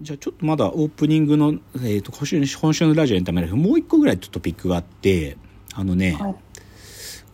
[0.00, 5.36] じゃあちょっとまだオープニングの、えー、と今週今週のラジオエンタメライフもう一個ぐらいトピックがあって
[5.74, 6.34] あのね、はい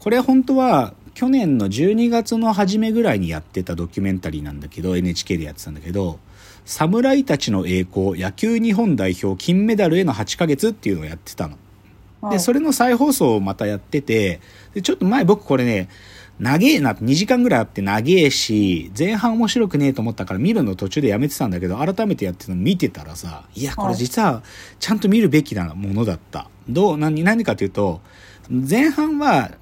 [0.03, 6.19] これ本当は去年の12月の初めぐらいにやってたドキュメンタリーなんだけど NHK でやってたんだけど
[6.67, 11.57] 「侍たちの栄光野球日本代表金メダルへの8ヶ月」っていうのをやってたの。
[12.31, 14.41] で、それの再放送をまたやってて、
[14.75, 15.89] で、ちょっと前僕これね、
[16.43, 24.43] 長えな、2時間ぐらいあって長えし、前半面白くねえと思ったから見るの途中でやめてたんだけど、改めてやってたの見てたらさ、いや、これ実は
[24.81, 26.49] ちゃんと見るべきなものだった。
[26.69, 28.01] どう、何、何かというと、
[28.51, 29.53] 前半は、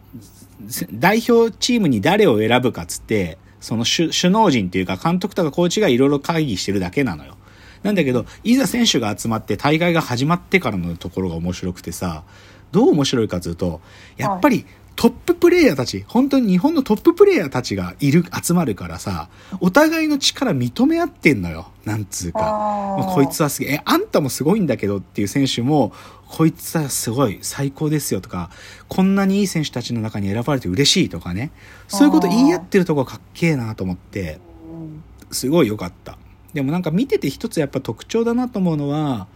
[0.91, 7.37] 代表チームに誰を選ぶかっつって、その首首脳陣っていうか監督とかコーチがいろいろ会議してるだけなのよ。
[7.83, 12.25] なんだけど、いざ選手が集まって大会が始まってからのところが面白くてさ、
[12.73, 13.83] どう面白いかというと、
[14.17, 14.65] やっぱり
[15.01, 21.69] トッププレイヤーたち、本当に日本のトッププレイヤーたちがいる、集まるからさ、お互いの力認め合ってんのよ。
[21.87, 22.99] なんつうか。
[23.15, 25.95] こいつはすげえ、え、あんたもすごいんだけどっていう選手も、
[26.29, 28.51] こいつはすごい、最高ですよとか、
[28.89, 31.51] こんなにいい選手たちの中に選ばれて嬉しいとかね。
[31.89, 34.39] そういうこと言い合ってるとこかっけえなと思って、
[34.71, 36.19] うんすごい良かった。
[36.53, 39.29] でもなんか見てて一つやっぱ特徴だなと思うのは、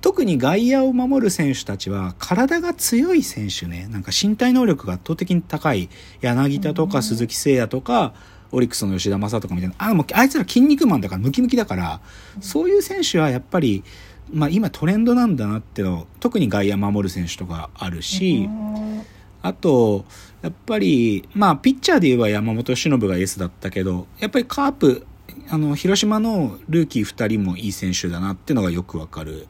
[0.00, 3.88] 特に外野を守る選手たちは体が強い選手ね。
[3.90, 5.88] なんか身体能力が圧倒的に高い。
[6.20, 8.14] 柳田とか鈴木誠也とか、
[8.50, 9.74] オリックスの吉田正尚みたいな。
[9.78, 12.00] あ、もうあいつら筋肉マンだからムキムキだから、
[12.40, 13.84] そういう選手はやっぱり、
[14.30, 19.02] まあ今トレンドなんだなっての、特に外野守る選手とかあるし、うん
[19.42, 20.04] あと、
[20.42, 25.06] やっぱり、まあ、ピッチャーで言えば山本忍がエースだったけど、やっぱりカープ、
[25.48, 29.46] あの、広島のルーキー2人もいい選手だなっていうのがよくわかる。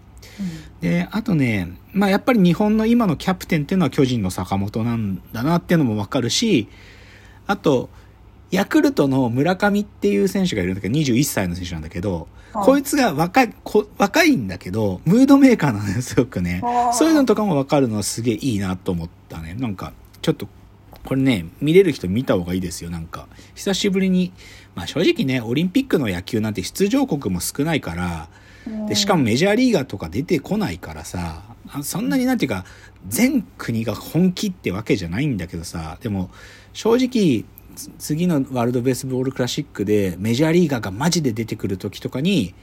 [0.80, 6.68] で、あとね、まあ、やっぱり日本の今のキャプテンっていうのは巨人の坂本なんだなっていうのもわかるし、
[7.46, 7.88] あと、
[8.50, 16.62] ヤクルトの村上っていう選手がいるんだけど、21歳の選手なんだけど、はいこいつが若い、こ若いんだけど、ムードメーカーなのよ、すごくね。
[16.94, 19.54] そういうのとかもわかるのはすげえいいなと思ったね。
[19.54, 20.48] なんか、ちょっと、
[21.04, 23.28] これね、見れる人見た方がいいですよ、なんか。
[23.54, 24.32] 久しぶりに、
[24.74, 28.28] まあ正直ね、オリンピックの野球なんて出場国も少ないから、
[28.88, 32.64] で、しかもメジャーリーガーとか出てこないからさ、あそんなになんていうか、
[33.06, 36.30] 全国が本気ってわけじゃないんだけどさ、でも、
[36.72, 37.44] 正直、
[37.74, 42.54] つ次のワールドベースボールクラシックでメジャーリーガーがマジで出てくる時とかに、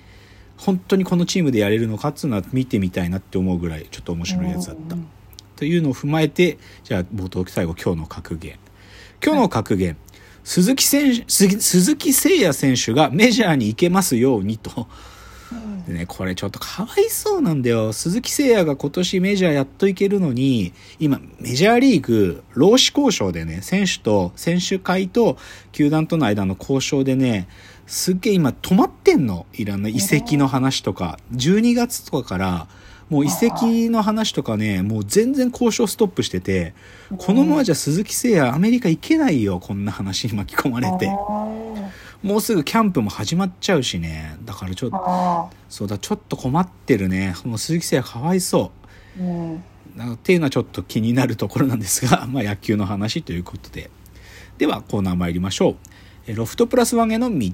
[0.57, 4.95] 本当にこのチームでやれるのかっていうのは見てみたいなって思うぐらいちょっと面白いやつだった。
[5.55, 8.57] というのを踏まえて、じゃあ冒頭最後今日の格言。
[9.23, 9.97] 今日の格言。
[10.43, 14.87] 鈴木選手、鈴鈴木誠也選手がメジャーに行けますようにと。
[15.87, 17.93] でね、これちょっとかわいそうなんだよ。
[17.93, 25.37] 鈴木誠也が今年メジャーやっといけるのに、今メジャーリーグ、労使交渉でね、選手と、選手会と
[25.71, 27.47] 球団との間の交渉でね、
[27.85, 29.45] すっげえ今止まってんの。
[29.53, 31.19] いろんな移籍の話とか。
[31.33, 32.67] 12月とかから、
[33.09, 36.73] もう移籍の話とかね、もう全然交渉ストップしてて、
[37.17, 41.07] このままじゃ鈴木誠也アメリカ行けないよ、こんな話に巻き込まれて。
[42.23, 44.35] もうすぐキャンプも始まっちゃうしね。
[44.45, 47.35] だからちょっと、そうだ、ちょっと困ってるね。
[47.45, 48.71] もう鈴木誠也かわいそ
[49.19, 49.23] うう。
[49.23, 49.63] ん
[50.13, 53.91] っていうのはちょっと気になるところなんですが、 まあ野球の話ということで。
[54.57, 55.75] ではコーナー参りましょ
[56.27, 56.35] う。
[56.35, 57.49] ロフトプラスワンへの道。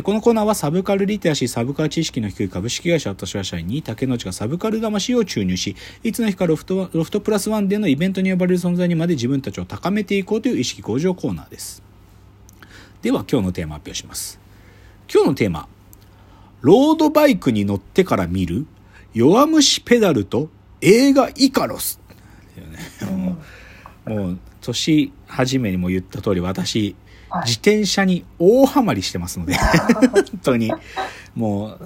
[0.00, 11.82] このコーナーはサブカルリテラシー、サブカル知識の低い株式会社私は社員に竹之内がサブカル魂を注入し、いつの日かロフトロフトプラスワンでのイベントに呼ばれる存在にまで自分たちを高めていこうという意識向上コーナーです。
[13.02, 14.40] では今日のテーマ発表します。
[15.12, 15.68] 今日のテーマ。
[16.62, 18.66] ロードバイクに乗ってから見る
[19.12, 20.48] 弱虫ペダルと
[20.80, 22.00] 映画イカロス。
[23.10, 23.36] も
[24.06, 26.96] う、もう年始めにも言った通り私、
[27.40, 30.72] 自転車に大ハマりしてますので、本当に。
[31.34, 31.78] もう、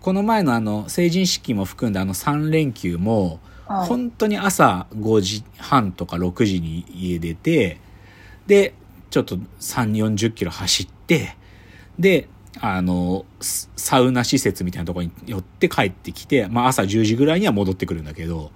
[0.00, 3.38] この前のあの、成人式も含んだあの3連休も、はい
[3.68, 7.78] 本当に朝5時半とか6時に家出て、
[8.46, 8.72] で、
[9.10, 11.36] ちょっと3、40キロ走って、
[11.98, 12.28] で、
[12.60, 18.50] あの、スサウナ施設みたいなところに寄って帰ってきて、まあ朝10時ぐらいには戻ってくるんだけど、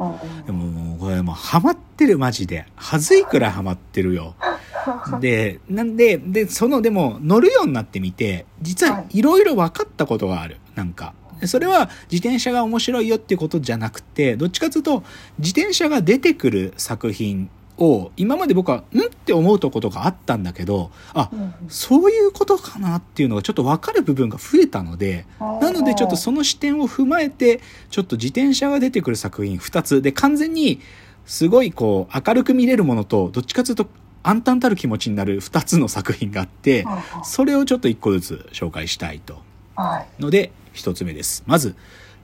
[0.46, 2.66] でももうこれもうハマってるマジで。
[2.76, 4.34] はずいくらいハマってるよ。
[5.20, 10.58] で、なんで、で、そのでも乗るようになってみて、実ははいいろいろ分かったことがある。
[10.74, 11.14] なんか。
[11.40, 15.02] でそれは自転車が面白いよっていうことじゃなくて、どっちかというと、
[15.38, 17.50] 自転車が出てくる作品
[17.82, 19.00] を、今まで僕は、ん？
[19.00, 30.02] って思うとことがあったんだけど、あ、うんそういうことかなっていうのがちょっと分かる部分が増えたので、なのでちょっとその視点を踏まえて、ちょっと自転車が出てくる作品2つ。
[30.02, 30.80] で完全に
[31.26, 33.86] すごいこう明るく見れるものと、どっちかというと
[34.22, 36.84] 暗淡たる気持ちになる2つの作品があって、
[37.24, 39.40] それをちょっと1個ずつ紹介したいと。
[39.74, 40.22] はい。
[40.22, 41.42] ので、一つ目です。
[41.46, 41.74] まず、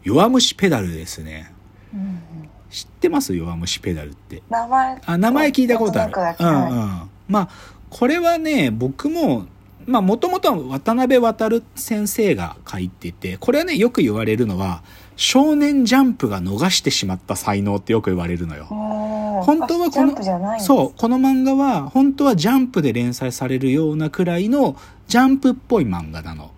[0.05, 1.53] 弱虫ペダルですね。
[1.93, 3.35] うんうん知ってます？
[3.35, 4.43] 弱虫ペダルって。
[4.51, 6.13] 名前あ、名前聞いたことある。
[6.39, 7.11] うんうん。
[7.29, 7.49] まあ、
[7.91, 9.47] これはね、僕も、
[9.87, 14.83] まあ、もともとは渡辺渡先生が書いてて、これはね、よく言われるのは、
[15.17, 18.67] 少年ジャンプが逃してしまった才能ってよく言われるのよ。
[18.67, 24.77] 本本当はこのそう、この漫画は、本当はジャンプで連載されるようなくらいの
[25.07, 26.51] ジャンプっぽい漫画なの。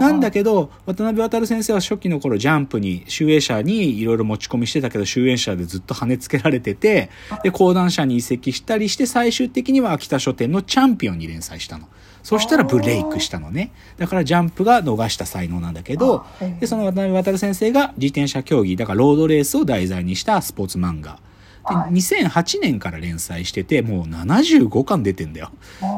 [0.00, 7.10] なんだけど、渡辺渡先生は初期の頃ジャンプに、集英社にいろいろ持ち込みしてたけど、集英社でずっと跳ねつけられてて、
[7.42, 11.86] で、講談社に移籍したりして、最終的には秋田書店のチャンピオンに連載したの。
[12.22, 13.72] そしたらブレイクしたのね。
[13.98, 16.24] だからジャンプが逃した才能なんだけど
[16.60, 21.18] で、その渡辺渡先生が自転車競技、だからロードレースを題材にしたスポーツ漫画。
[21.68, 25.50] ではい2008年から連載してて、もう75巻出てんだよ。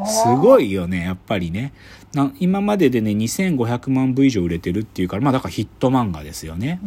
[0.06, 1.72] すいごいよね、やっぱりね。
[2.14, 6.80] な今まででね、2500万部以上売れてるっていうから、まあだからヒット漫画ですよね。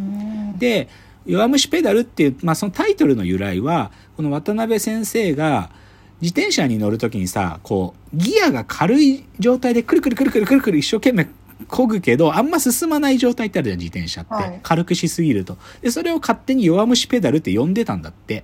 [0.57, 0.88] で、
[1.25, 5.69] 弱虫ペダルっていう、まあそのタイトルの由来は、この渡辺先生が、
[6.21, 11.27] 自転車に乗るときにさ、こう、ギアが軽い状態でくるくるくるくるくるくる一生懸命
[11.68, 14.33] 漕ぐけど、あんま進まない状態ってあるじゃん、自転車って。
[14.33, 15.57] はい軽くしすぎると。
[15.81, 18.44] で、それを勝手に弱虫ペダルって呼んでたんだって。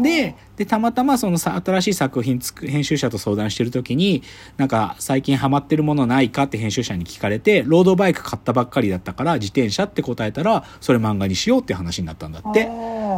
[0.00, 4.22] で、で、たまたまそのさ、新しい作品つく、編集者と相談してるときに、
[4.56, 12.68] なんか、最近ハマってるものないかって編集者に聞かれて、ロードバイク買ったばっかりだったから、自転車って答えたら、それ漫画にしようって話になったんだって。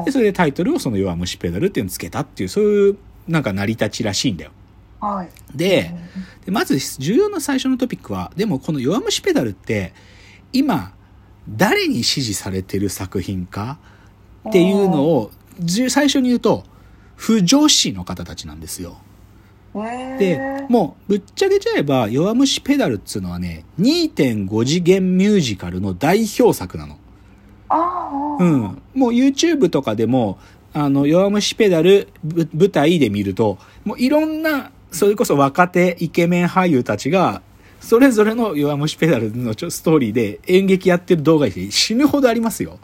[0.04, 2.96] で、それでタイトルをその弱虫ペダルっていうのをつけたっていう、そういう、
[3.28, 4.50] なんか成り立ちらしいんだよ。
[5.00, 5.94] はいで、
[6.46, 9.92] でまず重要な最初のトピックは、でもこの弱虫ペダルって、
[10.52, 10.94] 今、
[11.48, 13.78] 誰に支持されてる作品か
[14.48, 15.30] っていうのを、
[15.90, 16.64] 最初に言うと、
[17.16, 18.98] 不女子の方たちなんですよ。
[20.18, 26.98] で、もう、ぶっちゃけちゃえば、弱虫ペダルっつうのはね、2.5次元ミュージカルの代表作なの。
[27.68, 28.82] あうん。
[28.94, 30.38] もう YouTube とかでも、
[30.72, 37.42] あの、弱虫ペダルぶ舞台で見ると、もういろんな、それこそ若手イケメン俳優たちが、
[37.80, 42.78] それぞれの弱虫ペダルのちょストーリーで演劇やってる動画で死ぬほどありますよ。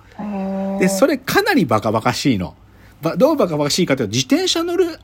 [0.80, 2.54] あで、それかなりバカバカしいの。
[3.02, 4.98] ばどうバカバカしいかというと、自転車乗る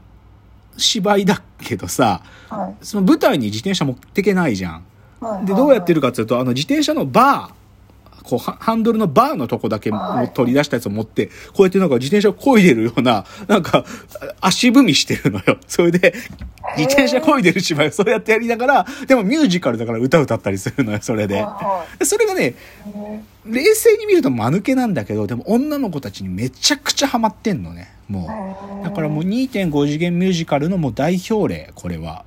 [0.77, 4.85] 芝居だけどさ、はいその舞台に自転車持ってけないじゃん。
[5.21, 7.66] はいで、どうやってるかっていうと、あの自転車のバー、
[8.27, 13.85] こう、ハハンドルのバーのとこだけはい取り出したやつを持って、こうやってなんか自転車を漕いでるような、なんか、
[14.41, 15.59] あ足踏みしてるのよ。
[15.67, 16.15] それで、
[16.77, 21.45] 自転車漕いでる芝居をそうやってやりながら、でもミュージカルだから歌歌ったりするのよ、それで。
[22.03, 22.55] それがね、
[23.47, 28.85] 冷静に見ると間抜けなんだけど、でも女の子たちにめちゃくちゃハマってんのね、もう。
[28.85, 32.25] だからもう2.5次元ミュージカルのもう代表例、これは。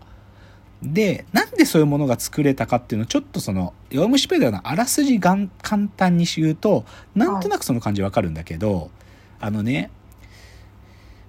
[0.81, 6.85] で、なんでそういうものが作れたかっていうのをちょっとその、弱虫ペダルのあらすじがん簡単に言うと、
[7.15, 8.89] なんとなくその感じわかるんだけど、
[9.39, 9.91] あのね、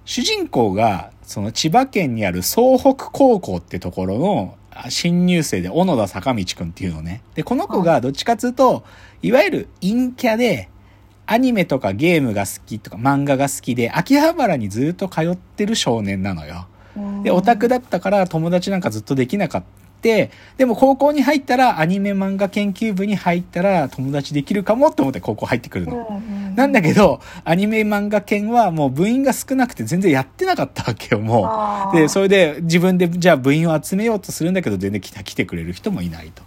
[0.05, 7.21] 主人公が、その千葉県にある総北高校ってところのあ新入生で小野田坂道くんっていうのね。
[7.35, 8.83] で、この子がどっちかっていうと、
[9.21, 10.69] いわゆる陰キャで、
[11.25, 16.67] アニメとかゲームが好きとか漫画が好きで、秋葉原にずっと通ってる少年なのよ。
[17.23, 19.81] で、オタクだったから友達なんかずっとできなかった。
[20.01, 20.31] で
[20.65, 26.19] も高校に入ったらアニメ漫画研究部に入ったら友達できるかもと思って高校入ってくるの。
[26.55, 31.95] なんだけど、アニメ漫画研はもう部員が少なくて全然やってなかったわけよ、もう。
[31.95, 36.41] で、それで自分でじゃあ部員を集めようとするんだけど全然来た来てくれる人もいないと。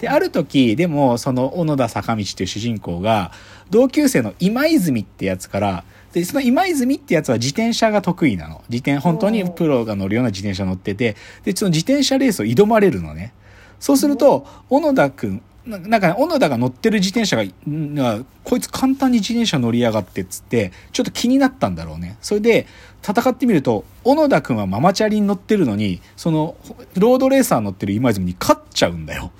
[0.00, 3.32] で、ある時、でも、その、小野田坂道っていう主人公が、
[3.70, 5.84] 同級生の今泉ってやつから、
[6.14, 8.62] で、その今泉ってやつは自転車が得意なの。
[8.68, 13.32] 自転、本当にプロが乗るような自転車乗ってて、で、その自転車レースを挑まれるのね。
[13.80, 22.16] そうすると、小野田くん、ななんか、ね、小野田が乗ってる自転車が、んがこいつ簡単に自転車乗りやがってっつって、ちょっと気になったんだろうね。
[22.22, 22.68] それで、
[23.02, 26.54] 戦ってみると、小野田くんはママチャリに乗ってるのに、その、
[26.94, 29.32] ロードレーサー乗ってる今泉に勝っちゃうんだよ。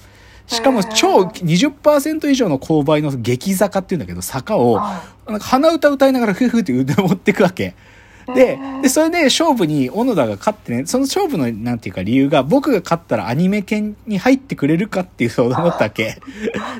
[0.46, 4.78] しかも超20%以上の勾配の激坂っていうんだけど、坂を、
[5.26, 7.74] なんか鼻歌歌いながらフーフーって腕持ってくわけ。
[8.34, 16.18] で、で、それで勝負に小野田が勝ってね、その勝負の、なんていうか理由が、僕が勝ったらアニメ犬に入ってくれるかっていう相談だったわけ。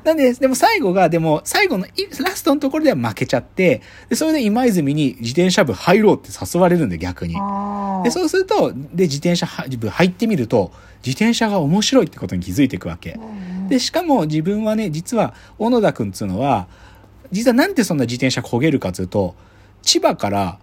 [0.04, 7.34] なんで、でも最後が、でも最後のラストのところでは負けちゃって、で、それで今泉に自転車部入ろうって誘われるんで逆に。
[8.04, 9.46] で、そうすると、で、自転車
[9.78, 10.72] 部入ってみると、
[11.04, 13.18] 自転車が面白いってことに気づいていくわけ。
[13.68, 16.66] で、しかも自分はね、実は、小野田くんっつうのは、
[17.30, 19.34] 実はなんでそんな自転車焦げるかっつうと、
[19.82, 20.58] 千葉から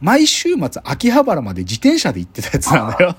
[0.00, 3.16] 毎週末秋葉原まで自転車で行ってたやつなんだよ。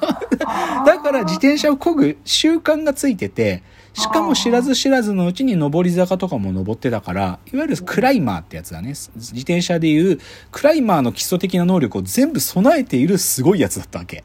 [0.85, 8.89] だから自転車を漕ぐ習慣がついてて、しかも知らず知らずのうちに上り坂とかも登ってたから、いわゆるクライマーってやつだね。
[8.89, 10.19] 自転車でいう、
[10.51, 14.23] クライマーの基礎的な能力を全部備えているすごいやつだったわけ。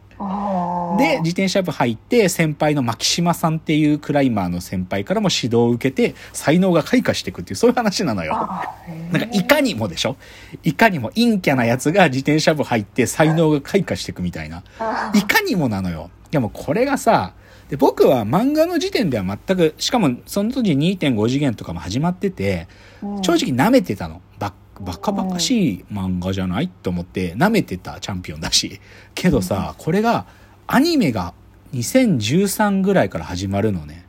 [0.99, 8.35] で、自転車部入って、先輩の牧島さんっていうクライマーの先輩からも指導を受けて、才能が開花していくっていう、そういう話なのよ。
[9.13, 10.17] なんか、いかにもでしょ？
[10.63, 14.63] いかにも陰キャなやつが自転車部入って才能が開花していくみたいな。
[14.79, 16.11] あいかにもなのよ。
[16.31, 17.35] でもこれがさ、
[17.69, 22.69] で僕は漫画の時点では全く、しかもその時2.5次元とかも始まってて、
[23.03, 24.21] うん正直舐めてたの。
[24.39, 26.69] ばバカバカしい漫画じゃない？
[26.69, 28.81] と思って舐めてたチャンピオンだし。
[29.15, 30.27] けどさ、これが
[30.73, 31.35] アニメが
[31.75, 34.07] 2013ぐらいから始まるのね。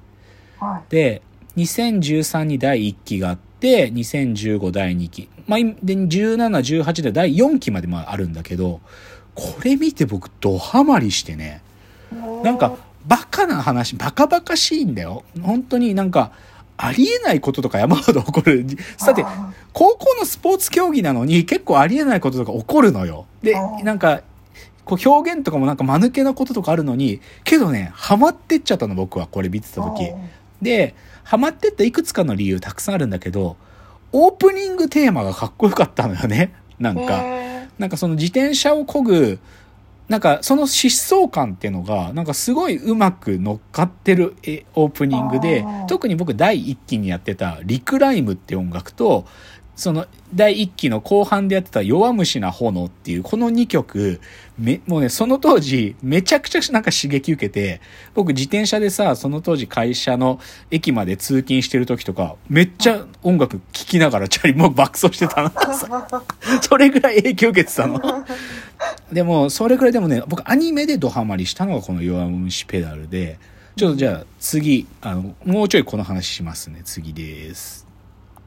[0.62, 0.91] はい。
[0.91, 1.22] で、
[1.58, 5.27] 2013に第1期があって、2015第2期。
[5.46, 8.79] まあ、いで、17、18で第4期までまああるんだけど、
[9.36, 11.62] これ見て僕ドハマりしてね。
[12.43, 12.77] なんか、
[13.08, 15.25] バカな話、バカバカしいんだよ。
[15.41, 16.32] 本当になんか、
[16.77, 18.65] ありえないこととか山ほど起こる。
[18.96, 23.25] さて、あ高校のスポーツ競技なのに結構ありえないこととか起こるのよ。
[23.41, 23.53] で
[23.84, 24.22] なんか、
[24.86, 30.12] こう表現とかもなんか間抜けなこととかあるのに、けどね、ハマってっちゃったの僕はこれ見てた時。
[30.62, 33.56] で、ハマってったいくつかの理由たくさんあるんだけど、
[34.12, 36.54] オープニングテーマがかっこよかったのよね。
[36.80, 37.20] なんか。
[37.22, 39.40] へなんかその自転車を漕ぐ、
[40.08, 49.25] なんかその疾走感っていうのが、なんかすごいうまく乗っかってるえオープニングで特に僕第1期にやってたリクライムって音楽と、
[49.75, 54.22] その第1期の後半でやってた弱虫な炎っていうこの2曲、
[54.58, 57.82] め、もうね、その当時めちゃくちゃなんか刺激受けて、
[58.13, 60.39] 僕自転車でさ、その当時会社の
[60.70, 65.51] 駅まで通勤してる時とか、めっちゃ音楽聴きながらチャリ もう爆走してたの。
[66.62, 68.00] それぐらい影響受けてたの。
[69.12, 73.39] でも、それぐらいでもね、僕アニメでドハマりしたのがこの弱虫ペダルで、
[73.75, 76.82] ちょっとじゃあ次、あの、もうちょいこの話しますね。
[76.86, 77.83] 次です。